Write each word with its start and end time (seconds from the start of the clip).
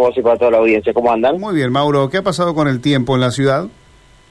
vos 0.00 0.16
y 0.16 0.22
para 0.22 0.36
toda 0.36 0.50
la 0.52 0.58
audiencia. 0.58 0.92
¿Cómo 0.92 1.12
andan? 1.12 1.38
Muy 1.38 1.54
bien, 1.54 1.70
Mauro. 1.70 2.08
¿Qué 2.10 2.18
ha 2.18 2.22
pasado 2.22 2.54
con 2.54 2.68
el 2.68 2.80
tiempo 2.80 3.14
en 3.14 3.20
la 3.20 3.30
ciudad? 3.30 3.66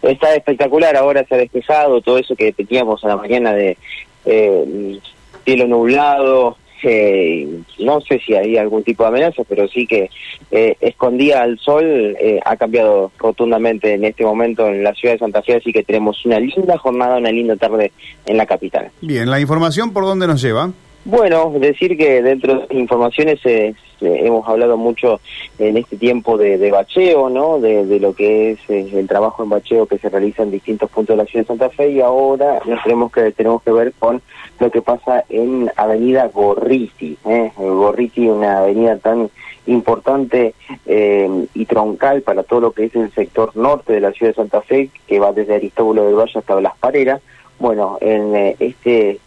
Está 0.01 0.33
espectacular, 0.33 0.95
ahora 0.95 1.25
se 1.27 1.35
ha 1.35 1.37
despejado 1.37 2.01
todo 2.01 2.17
eso 2.17 2.35
que 2.35 2.53
teníamos 2.53 3.03
a 3.03 3.09
la 3.09 3.17
mañana 3.17 3.53
de 3.53 3.77
eh, 4.25 4.99
cielo 5.45 5.67
nublado. 5.67 6.57
Eh, 6.81 7.59
no 7.79 7.99
sé 7.99 8.21
si 8.25 8.33
hay 8.33 8.55
algún 8.55 8.83
tipo 8.83 9.03
de 9.03 9.09
amenaza, 9.09 9.43
pero 9.43 9.67
sí 9.67 9.85
que 9.85 10.09
eh, 10.51 10.77
escondía 10.79 11.41
al 11.41 11.59
sol. 11.59 11.83
Eh, 11.85 12.39
ha 12.45 12.55
cambiado 12.55 13.11
rotundamente 13.17 13.93
en 13.93 14.05
este 14.05 14.23
momento 14.23 14.67
en 14.67 14.83
la 14.83 14.93
ciudad 14.93 15.15
de 15.15 15.19
Santa 15.19 15.41
Fe, 15.41 15.55
así 15.55 15.73
que 15.73 15.83
tenemos 15.83 16.25
una 16.25 16.39
linda 16.39 16.77
jornada, 16.77 17.17
una 17.17 17.31
linda 17.31 17.57
tarde 17.57 17.91
en 18.25 18.37
la 18.37 18.45
capital. 18.45 18.91
Bien, 19.01 19.29
¿la 19.29 19.41
información 19.41 19.91
por 19.91 20.05
dónde 20.05 20.27
nos 20.27 20.41
lleva? 20.41 20.71
Bueno, 21.05 21.51
decir 21.59 21.97
que 21.97 22.21
dentro 22.21 22.53
de 22.53 22.59
las 22.61 22.71
informaciones 22.71 23.39
eh, 23.45 23.73
eh, 24.01 24.25
hemos 24.25 24.47
hablado 24.47 24.77
mucho 24.77 25.19
en 25.57 25.77
este 25.77 25.97
tiempo 25.97 26.37
de, 26.37 26.71
bacheo, 26.71 27.29
¿no? 27.29 27.59
De, 27.59 27.99
lo 27.99 28.13
que 28.13 28.51
es 28.51 28.59
eh, 28.69 28.89
el 28.93 29.07
trabajo 29.07 29.43
en 29.43 29.49
bacheo 29.49 29.85
que 29.85 29.97
se 29.97 30.09
realiza 30.09 30.43
en 30.43 30.51
distintos 30.51 30.89
puntos 30.89 31.15
de 31.17 31.23
la 31.23 31.29
ciudad 31.29 31.43
de 31.43 31.47
Santa 31.47 31.69
Fe 31.69 31.91
y 31.91 32.01
ahora 32.01 32.61
nos 32.65 32.81
tenemos 32.83 33.11
que 33.11 33.31
tenemos 33.31 33.61
que 33.63 33.71
ver 33.71 33.93
con 33.97 34.21
lo 34.59 34.71
que 34.71 34.81
pasa 34.81 35.25
en 35.29 35.71
Avenida 35.75 36.27
Gorriti, 36.27 37.17
¿eh? 37.25 37.51
Gorriti, 37.57 38.27
una 38.27 38.59
avenida 38.59 38.97
tan 38.97 39.29
importante 39.65 40.55
y 40.85 41.65
troncal 41.65 42.21
para 42.23 42.43
todo 42.43 42.59
lo 42.59 42.71
que 42.71 42.85
es 42.85 42.95
el 42.95 43.11
sector 43.13 43.55
norte 43.55 43.93
de 43.93 44.01
la 44.01 44.11
ciudad 44.11 44.31
de 44.31 44.35
Santa 44.35 44.61
Fe, 44.61 44.89
que 45.07 45.19
va 45.19 45.31
desde 45.31 45.55
Aristóbulo 45.55 46.05
del 46.05 46.15
Valle 46.15 46.39
hasta 46.39 46.59
Las 46.59 46.77
Pareras. 46.77 47.21
Bueno, 47.59 47.97
en 48.01 48.55
este 48.59 49.19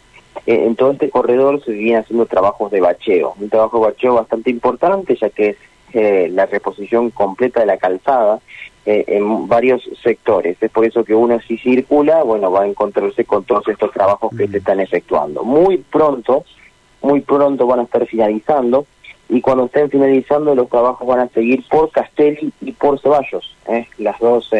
eh, 0.46 0.64
en 0.66 0.74
todo 0.74 0.92
este 0.92 1.10
corredor 1.10 1.62
se 1.64 1.72
vienen 1.72 2.02
haciendo 2.02 2.26
trabajos 2.26 2.70
de 2.72 2.80
bacheo, 2.80 3.34
un 3.38 3.48
trabajo 3.48 3.78
de 3.78 3.86
bacheo 3.86 4.14
bastante 4.14 4.50
importante 4.50 5.16
ya 5.16 5.30
que 5.30 5.50
es 5.50 5.56
eh, 5.92 6.28
la 6.32 6.46
reposición 6.46 7.10
completa 7.10 7.60
de 7.60 7.66
la 7.66 7.76
calzada 7.76 8.40
eh, 8.84 9.04
en 9.06 9.46
varios 9.46 9.88
sectores. 10.02 10.56
Es 10.60 10.70
por 10.70 10.84
eso 10.84 11.04
que 11.04 11.14
uno 11.14 11.38
si 11.46 11.58
circula, 11.58 12.22
bueno, 12.24 12.50
va 12.50 12.62
a 12.62 12.66
encontrarse 12.66 13.24
con 13.24 13.44
todos 13.44 13.68
estos 13.68 13.92
trabajos 13.92 14.34
que 14.36 14.48
se 14.48 14.58
están 14.58 14.80
efectuando. 14.80 15.44
Muy 15.44 15.78
pronto, 15.78 16.44
muy 17.02 17.20
pronto 17.20 17.66
van 17.66 17.80
a 17.80 17.84
estar 17.84 18.04
finalizando 18.06 18.86
y 19.28 19.40
cuando 19.40 19.66
estén 19.66 19.90
finalizando 19.90 20.54
los 20.54 20.68
trabajos 20.68 21.06
van 21.06 21.20
a 21.20 21.28
seguir 21.28 21.62
por 21.68 21.90
Castelli 21.90 22.52
y 22.60 22.72
por 22.72 23.00
Ceballos, 23.00 23.56
las 23.98 24.18
dos 24.18 24.50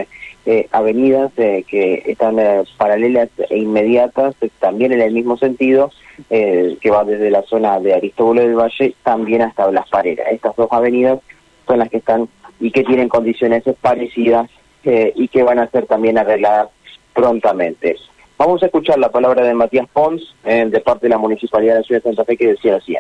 eh, 0.45 0.69
avenidas 0.73 1.31
eh, 1.37 1.65
que 1.69 2.03
están 2.05 2.37
eh, 2.41 2.65
paralelas 2.77 3.29
e 3.49 3.59
inmediatas, 3.59 4.35
también 4.59 4.93
en 4.93 5.01
el 5.01 5.13
mismo 5.13 5.37
sentido, 5.37 5.93
que 6.29 6.91
va 6.91 7.05
desde 7.05 7.31
la 7.31 7.43
zona 7.43 7.81
de 7.81 7.95
Aristóbulo 7.95 8.43
del 8.43 8.55
Valle 8.55 8.95
también 9.03 9.43
hasta 9.43 9.71
Las 9.71 9.89
Pareras. 9.89 10.27
Estas 10.31 10.55
dos 10.57 10.69
avenidas 10.71 11.21
son 11.67 11.79
las 11.79 11.89
que 11.89 11.99
están 11.99 12.29
y 12.61 12.71
que 12.71 12.85
tienen 12.85 13.09
condiciones 13.09 13.65
parecidas 13.81 14.49
y 14.85 15.29
que 15.29 15.43
van 15.43 15.59
a 15.59 15.69
ser 15.69 15.87
también 15.87 16.19
arregladas 16.19 16.69
prontamente. 17.15 17.97
Vamos 18.39 18.63
a 18.63 18.67
escuchar 18.67 18.99
la 18.99 19.11
palabra 19.11 19.45
de 19.45 19.55
Matías 19.55 19.89
Pons, 19.93 20.35
de 20.45 20.81
parte 20.81 21.07
de 21.07 21.11
la 21.11 21.19
Municipalidad 21.19 21.75
de 21.75 21.81
la 21.81 21.85
Ciudad 21.87 22.03
de 22.03 22.11
Santa 22.11 22.25
Fe, 22.25 22.37
que 22.37 22.49
decía 22.49 22.77
así. 22.77 22.95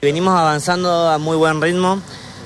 Venimos 0.00 0.34
avanzando 0.34 1.08
a 1.08 1.18
muy 1.18 1.36
buen 1.36 1.60
ritmo. 1.60 2.00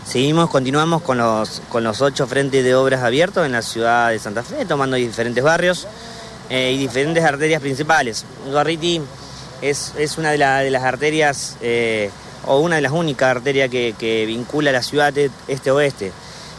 Seguimos, 0.07 0.51
continuamos 0.51 1.01
con 1.01 1.17
los, 1.17 1.63
con 1.71 1.83
los 1.83 2.03
ocho 2.03 2.27
frentes 2.27 2.63
de 2.63 2.75
obras 2.75 3.03
abiertos 3.03 3.47
en 3.47 3.53
la 3.53 3.63
ciudad 3.63 4.11
de 4.11 4.19
Santa 4.19 4.43
Fe, 4.43 4.67
tomando 4.67 4.97
diferentes 4.97 5.43
barrios 5.43 5.89
eh, 6.51 6.73
y 6.73 6.79
diferentes 6.79 7.25
arterias 7.25 7.63
principales. 7.63 8.27
Gorriti 8.53 9.01
es, 9.63 9.95
es 9.99 10.19
una 10.19 10.31
de, 10.31 10.37
de, 10.37 10.71
las 10.71 10.85
arterias, 10.85 11.57
eh, 11.63 12.11
o 12.45 12.61
una 12.61 12.77
de 12.77 12.83
las 12.83 12.93
únicas 12.93 13.35
arterias 13.35 13.71
que, 13.71 14.25
vincula 14.27 14.73
la 14.73 14.83
ciudad 14.83 15.15
este-oeste. 15.49 16.13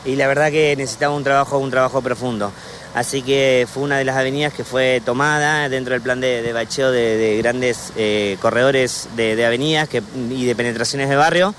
Y 0.06 0.16
la 0.16 0.28
verdad 0.28 0.50
que 0.50 0.76
necesitaba 0.76 1.16
un 1.16 1.24
trabajo, 1.24 1.60
un 1.60 1.70
trabajo 1.70 2.02
profundo. 2.02 2.52
Así 2.96 3.22
que 3.22 3.68
fue 3.72 3.84
una 3.84 3.98
de 4.00 4.06
las 4.06 4.18
avenidas 4.18 4.54
que 4.54 4.64
fue 4.64 5.02
tomada 5.06 5.70
dentro 5.70 5.94
del 5.94 6.02
plan 6.02 6.20
de, 6.20 6.52
bacheo 6.52 6.92
de, 6.92 7.38
grandes 7.38 7.92
eh, 7.96 8.38
corredores 8.42 9.08
de, 9.16 9.46
avenidas 9.46 9.88
y 10.32 10.46
de 10.46 10.56
penetraciones 10.56 11.10
de 11.10 11.16
barrio. 11.16 11.54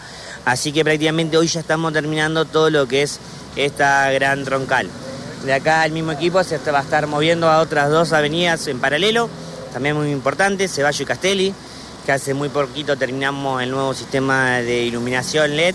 Así 0.46 0.72
que 0.72 0.84
prácticamente 0.84 1.36
hoy 1.36 1.48
ya 1.48 1.58
estamos 1.58 1.92
terminando 1.92 2.44
todo 2.44 2.70
lo 2.70 2.86
que 2.86 3.02
es 3.02 3.18
esta 3.56 4.08
gran 4.12 4.44
troncal. 4.44 4.88
De 5.44 5.52
acá 5.52 5.84
el 5.84 5.90
mismo 5.90 6.12
equipo 6.12 6.42
se 6.44 6.58
va 6.70 6.78
a 6.78 6.82
estar 6.82 7.08
moviendo 7.08 7.50
a 7.50 7.58
otras 7.58 7.90
dos 7.90 8.12
avenidas 8.12 8.64
en 8.68 8.78
paralelo, 8.78 9.28
también 9.72 9.96
muy 9.96 10.12
importantes, 10.12 10.72
Ceballo 10.72 11.02
y 11.02 11.06
Castelli, 11.06 11.54
que 12.06 12.12
hace 12.12 12.32
muy 12.32 12.48
poquito 12.48 12.96
terminamos 12.96 13.60
el 13.60 13.72
nuevo 13.72 13.92
sistema 13.92 14.58
de 14.58 14.84
iluminación 14.84 15.56
LED 15.56 15.74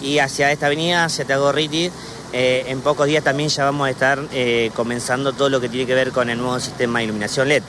y 0.00 0.20
hacia 0.20 0.52
esta 0.52 0.66
avenida, 0.66 1.06
hacia 1.06 1.24
Tagorriti, 1.24 1.90
eh, 2.32 2.66
en 2.68 2.82
pocos 2.82 3.08
días 3.08 3.24
también 3.24 3.48
ya 3.48 3.64
vamos 3.64 3.88
a 3.88 3.90
estar 3.90 4.20
eh, 4.32 4.70
comenzando 4.74 5.32
todo 5.32 5.48
lo 5.48 5.60
que 5.60 5.68
tiene 5.68 5.86
que 5.86 5.94
ver 5.94 6.12
con 6.12 6.30
el 6.30 6.38
nuevo 6.38 6.60
sistema 6.60 7.00
de 7.00 7.06
iluminación 7.06 7.48
LED. 7.48 7.64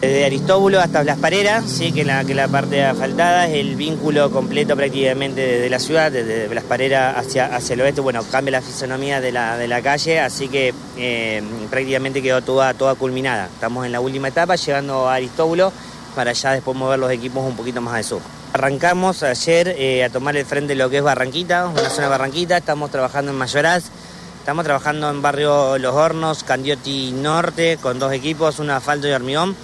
Desde 0.00 0.24
Aristóbulo 0.24 0.80
hasta 0.80 1.04
Las 1.04 1.18
Pareras, 1.18 1.64
sí, 1.66 1.92
que 1.92 2.06
la, 2.06 2.24
que 2.24 2.34
la 2.34 2.48
parte 2.48 2.82
asfaltada 2.82 3.46
es 3.46 3.56
el 3.56 3.76
vínculo 3.76 4.30
completo 4.30 4.74
prácticamente 4.74 5.42
desde 5.42 5.68
la 5.68 5.78
ciudad, 5.78 6.10
desde 6.10 6.48
Las 6.54 6.64
Pareras 6.64 7.18
hacia, 7.18 7.54
hacia 7.54 7.74
el 7.74 7.82
oeste, 7.82 8.00
bueno, 8.00 8.24
cambia 8.30 8.52
la 8.52 8.62
fisonomía 8.62 9.20
de 9.20 9.30
la, 9.30 9.58
de 9.58 9.68
la 9.68 9.82
calle, 9.82 10.18
así 10.18 10.48
que 10.48 10.72
eh, 10.96 11.42
prácticamente 11.68 12.22
quedó 12.22 12.40
toda, 12.40 12.72
toda 12.72 12.94
culminada. 12.94 13.50
Estamos 13.52 13.84
en 13.84 13.92
la 13.92 14.00
última 14.00 14.28
etapa, 14.28 14.56
llegando 14.56 15.06
a 15.06 15.16
Aristóbulo, 15.16 15.70
para 16.16 16.32
ya 16.32 16.52
después 16.52 16.74
mover 16.74 16.98
los 16.98 17.12
equipos 17.12 17.44
un 17.44 17.54
poquito 17.54 17.82
más 17.82 17.92
al 17.92 18.04
sur. 18.04 18.22
Arrancamos 18.54 19.22
ayer 19.22 19.74
eh, 19.76 20.02
a 20.02 20.08
tomar 20.08 20.34
el 20.34 20.46
frente 20.46 20.68
de 20.68 20.76
lo 20.76 20.88
que 20.88 20.96
es 20.96 21.02
Barranquita, 21.02 21.66
una 21.66 21.90
zona 21.90 22.04
de 22.04 22.08
Barranquita, 22.08 22.56
estamos 22.56 22.90
trabajando 22.90 23.32
en 23.32 23.36
Mayoraz, 23.36 23.84
estamos 24.38 24.64
trabajando 24.64 25.10
en 25.10 25.20
barrio 25.20 25.76
Los 25.76 25.94
Hornos, 25.94 26.42
Candioti 26.42 27.12
Norte, 27.12 27.78
con 27.82 27.98
dos 27.98 28.14
equipos, 28.14 28.60
un 28.60 28.70
asfalto 28.70 29.06
y 29.06 29.12
hormigón 29.12 29.54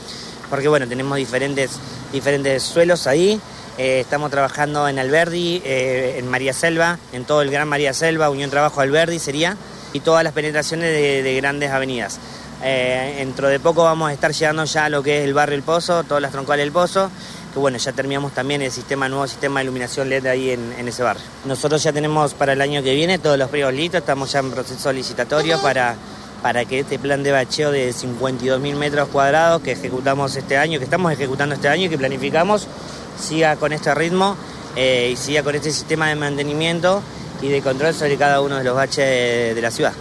porque 0.51 0.69
bueno, 0.69 0.87
tenemos 0.87 1.17
diferentes, 1.17 1.79
diferentes 2.12 2.62
suelos 2.62 3.07
ahí. 3.07 3.41
Eh, 3.79 4.01
estamos 4.01 4.31
trabajando 4.31 4.89
en 4.89 4.99
Alberdi, 4.99 5.61
eh, 5.65 6.17
en 6.19 6.29
María 6.29 6.55
Selva, 6.55 6.99
en 7.12 7.25
todo 7.25 7.43
el 7.43 7.51
Gran 7.51 7.69
María 7.69 7.93
Selva, 7.93 8.31
Unión 8.31 8.49
Trabajo 8.49 8.81
Alberdi 8.81 9.19
sería, 9.19 9.57
y 9.93 10.01
todas 10.01 10.25
las 10.25 10.33
penetraciones 10.33 10.93
de, 10.93 11.37
grandes 11.37 11.71
avenidas. 11.71 12.19
Eh, 12.62 13.17
dentro 13.19 13.49
de 13.49 13.61
poco 13.61 13.84
vamos 13.84 14.09
a 14.09 14.15
estar 14.15 14.33
llegando 14.33 14.65
ya 14.65 14.87
a 14.87 14.89
lo 14.89 15.03
que 15.03 15.19
es 15.19 15.25
el 15.25 15.34
barrio 15.34 15.57
El 15.57 15.62
Pozo, 15.62 16.05
todas 16.05 16.23
las 16.23 16.33
troncales 16.33 16.65
del 16.65 16.73
Pozo, 16.73 17.11
que 17.53 17.59
bueno, 17.59 17.77
ya 17.77 17.93
terminamos 17.93 18.33
también 18.33 18.63
el 18.63 18.73
sistema, 18.73 19.11
nuevo 19.11 19.27
sistema 19.27 19.61
de 19.61 19.65
iluminación 19.65 20.09
LED 20.09 20.27
ahí 20.27 20.51
en, 20.51 20.89
ese 20.89 21.03
barrio. 21.03 21.25
Nosotros 21.45 21.83
ya 21.83 21.93
tenemos 21.93 22.33
para 22.33 22.55
el 22.55 22.63
año 22.63 22.83
que 22.83 22.95
viene 22.95 23.19
todos 23.19 23.39
los 23.39 23.51
pliegos 23.51 23.75
listos, 23.75 24.01
estamos 24.01 24.33
ya 24.33 24.39
en 24.39 24.53
proceso 24.53 24.91
licitatorio 24.91 25.61
para 25.61 25.97
para 26.42 26.64
que 26.64 26.80
este 26.80 26.98
plan 26.98 27.22
de 27.22 27.32
bacheo 27.32 27.70
de 27.70 27.91
52.000 27.91 28.76
metros 28.76 29.08
cuadrados 29.08 29.62
que 29.62 29.72
ejecutamos 29.72 30.36
este 30.36 30.56
año, 30.56 30.78
que 30.78 30.84
estamos 30.84 31.12
ejecutando 31.12 31.54
este 31.54 31.69
año 31.69 31.84
y 31.84 31.88
que 31.88 31.98
planificamos, 31.98 32.69
siga 33.16 33.56
con 33.56 33.72
este 33.72 33.94
ritmo 33.94 34.36
eh, 34.76 35.10
y 35.12 35.16
siga 35.16 35.42
con 35.42 35.54
este 35.54 35.70
sistema 35.70 36.08
de 36.08 36.16
mantenimiento 36.16 37.02
y 37.41 37.48
de 37.48 37.62
control 37.62 37.94
sobre 37.94 38.16
cada 38.16 38.41
uno 38.41 38.56
de 38.56 38.64
los 38.64 38.74
baches 38.74 39.54
de, 39.54 39.60
la 39.62 39.70
ciudad. 39.70 39.92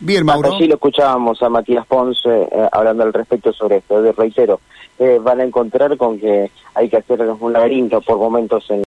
Bien, 0.00 0.24
Mauro. 0.24 0.54
Así 0.54 0.66
lo 0.66 0.74
escuchábamos 0.74 1.42
a 1.42 1.48
Matías 1.48 1.86
Ponce 1.86 2.28
eh, 2.28 2.68
hablando 2.72 3.04
al 3.04 3.12
respecto 3.12 3.52
sobre 3.52 3.76
esto. 3.76 4.02
De 4.02 4.12
reitero, 4.12 4.60
eh, 4.98 5.20
van 5.22 5.40
a 5.40 5.44
encontrar 5.44 5.96
con 5.96 6.18
que 6.18 6.50
hay 6.74 6.88
que 6.88 6.96
hacer 6.96 7.20
un 7.20 7.52
laberinto 7.52 8.00
por 8.00 8.18
momentos 8.18 8.68
en 8.70 8.80